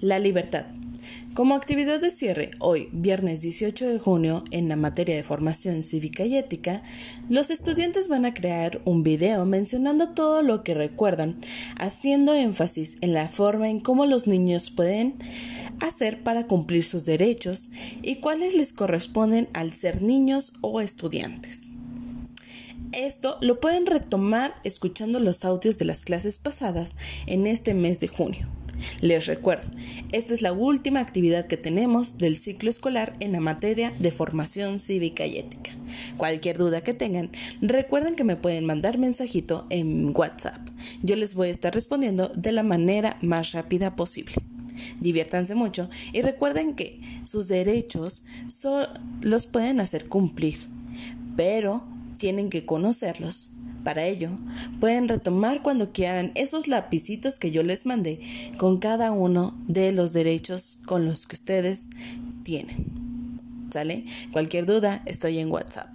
La 0.00 0.18
libertad. 0.18 0.66
Como 1.34 1.54
actividad 1.54 2.00
de 2.00 2.10
cierre, 2.10 2.50
hoy, 2.60 2.88
viernes 2.92 3.42
18 3.42 3.86
de 3.86 3.98
junio, 3.98 4.42
en 4.50 4.68
la 4.68 4.76
materia 4.76 5.14
de 5.14 5.22
formación 5.22 5.82
cívica 5.82 6.24
y 6.24 6.36
ética, 6.36 6.82
los 7.28 7.50
estudiantes 7.50 8.08
van 8.08 8.24
a 8.24 8.34
crear 8.34 8.80
un 8.84 9.02
video 9.02 9.44
mencionando 9.44 10.10
todo 10.10 10.42
lo 10.42 10.64
que 10.64 10.74
recuerdan, 10.74 11.36
haciendo 11.78 12.34
énfasis 12.34 12.98
en 13.02 13.12
la 13.12 13.28
forma 13.28 13.68
en 13.68 13.80
cómo 13.80 14.06
los 14.06 14.26
niños 14.26 14.70
pueden 14.70 15.14
hacer 15.80 16.22
para 16.22 16.46
cumplir 16.46 16.84
sus 16.84 17.04
derechos 17.04 17.68
y 18.02 18.16
cuáles 18.16 18.54
les 18.54 18.72
corresponden 18.72 19.48
al 19.52 19.72
ser 19.72 20.02
niños 20.02 20.54
o 20.62 20.80
estudiantes. 20.80 21.66
Esto 22.92 23.36
lo 23.42 23.60
pueden 23.60 23.84
retomar 23.84 24.54
escuchando 24.64 25.20
los 25.20 25.44
audios 25.44 25.76
de 25.76 25.84
las 25.84 26.04
clases 26.04 26.38
pasadas 26.38 26.96
en 27.26 27.46
este 27.46 27.74
mes 27.74 28.00
de 28.00 28.08
junio. 28.08 28.48
Les 29.00 29.26
recuerdo, 29.26 29.68
esta 30.12 30.34
es 30.34 30.42
la 30.42 30.52
última 30.52 31.00
actividad 31.00 31.46
que 31.46 31.56
tenemos 31.56 32.18
del 32.18 32.36
ciclo 32.36 32.70
escolar 32.70 33.14
en 33.20 33.32
la 33.32 33.40
materia 33.40 33.92
de 33.98 34.10
formación 34.10 34.80
cívica 34.80 35.26
y 35.26 35.38
ética. 35.38 35.72
Cualquier 36.16 36.58
duda 36.58 36.82
que 36.82 36.94
tengan, 36.94 37.30
recuerden 37.60 38.16
que 38.16 38.24
me 38.24 38.36
pueden 38.36 38.64
mandar 38.64 38.98
mensajito 38.98 39.66
en 39.70 40.12
WhatsApp. 40.16 40.60
Yo 41.02 41.16
les 41.16 41.34
voy 41.34 41.48
a 41.48 41.52
estar 41.52 41.74
respondiendo 41.74 42.28
de 42.34 42.52
la 42.52 42.62
manera 42.62 43.16
más 43.22 43.52
rápida 43.52 43.96
posible. 43.96 44.34
Diviértanse 45.00 45.54
mucho 45.54 45.88
y 46.12 46.22
recuerden 46.22 46.74
que 46.74 47.00
sus 47.24 47.48
derechos 47.48 48.24
los 49.22 49.46
pueden 49.46 49.80
hacer 49.80 50.08
cumplir, 50.08 50.58
pero 51.36 51.86
tienen 52.18 52.50
que 52.50 52.66
conocerlos 52.66 53.55
para 53.86 54.04
ello, 54.04 54.30
pueden 54.80 55.06
retomar 55.06 55.62
cuando 55.62 55.92
quieran 55.92 56.32
esos 56.34 56.66
lapicitos 56.66 57.38
que 57.38 57.52
yo 57.52 57.62
les 57.62 57.86
mandé 57.86 58.20
con 58.58 58.78
cada 58.78 59.12
uno 59.12 59.56
de 59.68 59.92
los 59.92 60.12
derechos 60.12 60.78
con 60.86 61.04
los 61.04 61.28
que 61.28 61.36
ustedes 61.36 61.90
tienen. 62.42 62.88
¿Sale? 63.70 64.04
Cualquier 64.32 64.66
duda, 64.66 65.02
estoy 65.06 65.38
en 65.38 65.52
WhatsApp. 65.52 65.86